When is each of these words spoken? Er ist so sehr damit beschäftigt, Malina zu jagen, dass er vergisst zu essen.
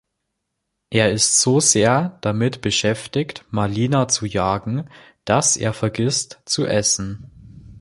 Er 0.89 1.11
ist 1.11 1.41
so 1.41 1.59
sehr 1.59 2.17
damit 2.21 2.61
beschäftigt, 2.61 3.45
Malina 3.51 4.07
zu 4.07 4.25
jagen, 4.25 4.89
dass 5.25 5.57
er 5.57 5.73
vergisst 5.73 6.41
zu 6.45 6.65
essen. 6.65 7.31